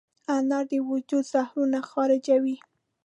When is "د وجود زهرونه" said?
0.69-1.79